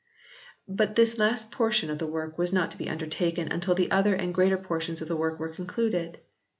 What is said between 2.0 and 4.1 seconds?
work was not to be undertaken until the